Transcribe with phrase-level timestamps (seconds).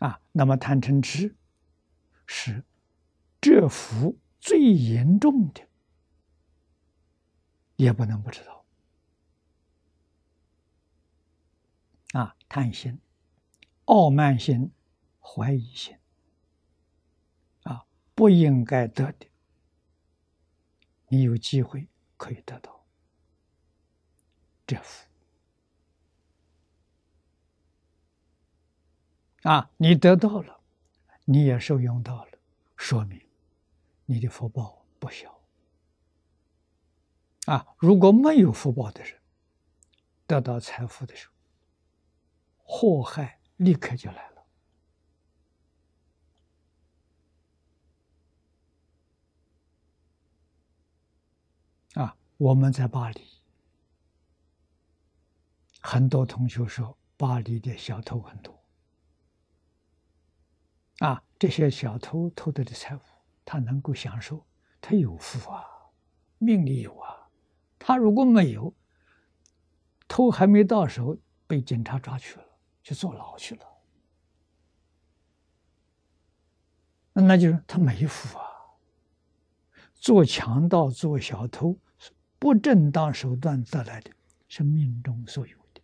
[0.00, 1.34] 啊，那么贪嗔痴
[2.26, 2.64] 是
[3.40, 5.66] 这福最严重的，
[7.76, 8.64] 也不能不知道。
[12.12, 12.98] 啊，贪心、
[13.84, 14.72] 傲慢心、
[15.20, 15.96] 怀疑心，
[17.64, 19.26] 啊，不应该得的，
[21.08, 22.86] 你有机会可以得到
[24.66, 25.09] 这福。
[29.42, 30.60] 啊，你得到了，
[31.24, 32.32] 你也受用到了，
[32.76, 33.20] 说明
[34.04, 35.40] 你的福报不小。
[37.46, 39.18] 啊，如果没有福报的人，
[40.26, 41.34] 得到财富的时候，
[42.62, 44.44] 祸害立刻就来了。
[51.94, 53.26] 啊，我们在巴黎，
[55.80, 58.59] 很多同学说巴黎的小偷很多。
[61.00, 63.00] 啊，这些小偷偷得的财物，
[63.44, 64.44] 他能够享受，
[64.80, 65.64] 他有福啊，
[66.38, 67.28] 命里有啊。
[67.78, 68.74] 他如果没有，
[70.06, 72.44] 偷还没到手，被警察抓去了，
[72.82, 73.66] 去坐牢去了。
[77.14, 78.44] 那就是他没福啊。
[79.94, 81.78] 做强盗、做小偷，
[82.38, 84.10] 不正当手段得来的，
[84.48, 85.80] 是命中所有的。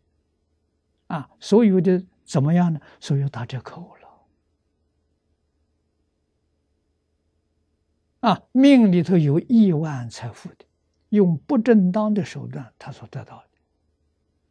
[1.07, 2.81] 啊，所有的怎么样呢？
[3.01, 3.96] 所有打折扣了。
[8.21, 10.65] 啊，命里头有亿万财富的，
[11.11, 13.49] 用不正当的手段他所得到的，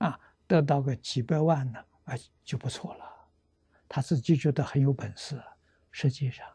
[0.06, 3.06] 啊，得到个几百万呢，啊就不错了。
[3.90, 5.42] 他自己觉得很有本事，
[5.92, 6.48] 实际上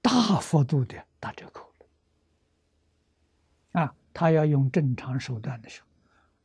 [0.00, 1.72] 大幅度的打折扣
[3.72, 3.80] 了。
[3.80, 5.88] 啊，他要用正常手段的时候，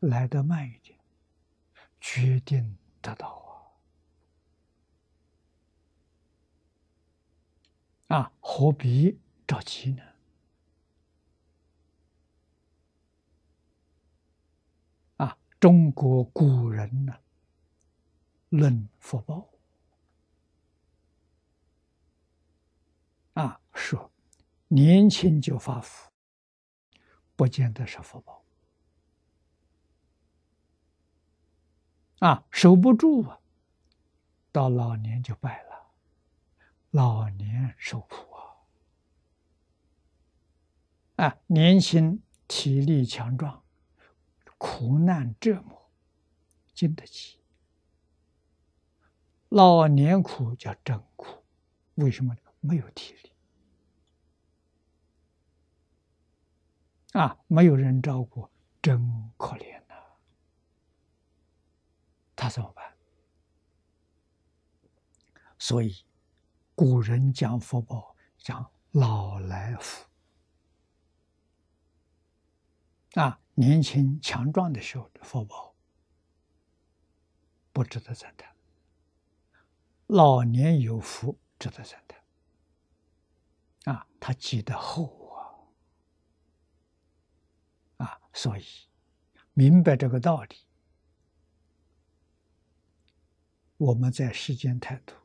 [0.08, 0.97] 来得慢一点，
[1.99, 3.27] 决定得到
[8.08, 9.19] 啊，啊，何必？
[9.47, 10.03] 着急呢？
[15.15, 17.17] 啊，中国古人呢，
[18.49, 19.49] 论福报
[23.36, 24.11] 啊，说
[24.67, 26.11] 年轻就发福，
[27.37, 28.43] 不见得是福报
[32.19, 33.39] 啊，守不住啊，
[34.52, 35.91] 到老年就败了，
[36.91, 38.36] 老年受苦。
[41.17, 43.64] 啊，年轻体力强壮，
[44.58, 45.92] 苦难折磨，
[46.73, 47.39] 经得起；
[49.50, 51.44] 老年苦叫真苦，
[51.95, 52.36] 为什么？
[52.60, 53.32] 没有体力，
[57.14, 58.49] 啊，没有人照顾，
[58.82, 59.95] 真可怜呐。
[62.36, 62.98] 他怎么办？
[65.60, 66.04] 所以，
[66.73, 70.06] 古人讲福报，讲老来福。
[73.13, 75.73] 啊，年轻强壮的时候的福报
[77.73, 78.49] 不值得赞叹；
[80.07, 83.95] 老年有福值得赞叹。
[83.95, 85.33] 啊，他积得厚
[87.97, 88.05] 啊！
[88.05, 88.65] 啊，所以
[89.53, 90.55] 明白这个道理，
[93.77, 95.15] 我们在世间态度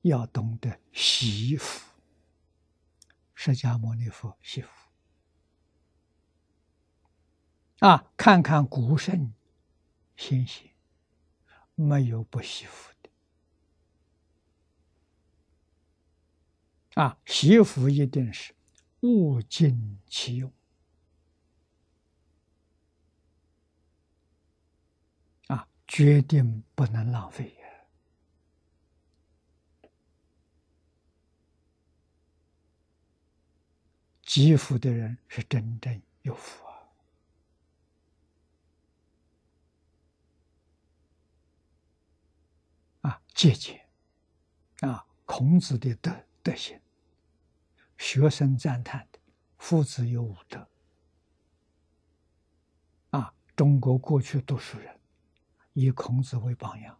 [0.00, 1.86] 要懂得惜福。
[3.34, 4.70] 释迦牟尼佛惜福。
[7.82, 9.34] 啊，看看古圣
[10.16, 10.70] 先贤，
[11.74, 13.10] 没有不惜福的。
[17.02, 18.54] 啊，惜福一定是
[19.00, 20.52] 物尽其用。
[25.48, 27.68] 啊，决定不能浪费呀。
[34.22, 36.61] 积福的人是真正有福。
[43.34, 43.88] 节俭
[44.80, 46.12] 啊，孔子的德
[46.42, 46.80] 德行，
[47.98, 49.18] 学生赞叹的，
[49.58, 50.68] 夫子有五德
[53.10, 53.34] 啊。
[53.56, 55.00] 中国过去读书人
[55.72, 56.96] 以孔子为榜样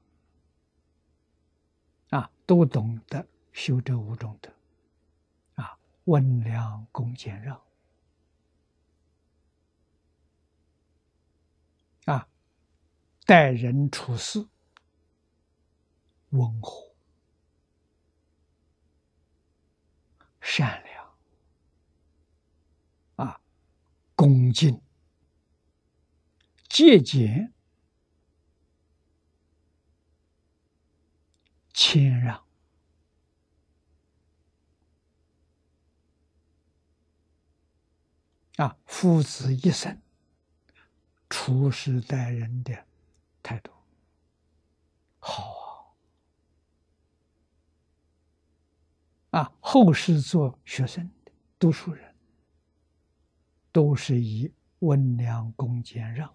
[2.11, 4.53] 啊，都懂得修这五种德
[5.55, 7.63] 啊，温良恭俭让
[12.07, 12.27] 啊，
[13.25, 14.49] 待人处事。
[16.33, 16.95] 温和
[20.41, 21.15] 善良
[23.17, 23.41] 啊，
[24.15, 24.81] 恭敬
[26.69, 27.53] 节俭
[31.75, 32.45] 谦让
[38.57, 40.01] 啊，父子一生，
[41.29, 42.87] 处事待人的
[43.43, 43.82] 态度。
[49.33, 49.51] 啊！
[49.61, 52.15] 后世做学生的读书人，
[53.73, 56.35] 都是以温良恭俭让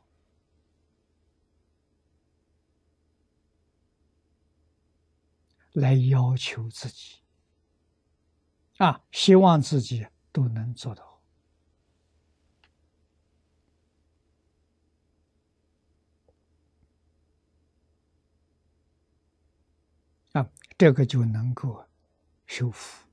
[5.74, 7.18] 来要求自己，
[8.78, 11.22] 啊，希望自己都能做到。
[20.34, 20.50] 啊，
[20.80, 21.86] 这个就能够
[22.48, 23.06] 修复，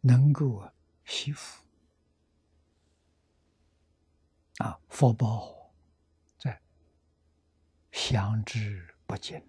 [0.00, 0.72] 能够
[1.04, 1.62] 惜福，
[4.58, 5.74] 啊，福报
[6.38, 6.62] 在
[7.90, 9.42] 相知不尽。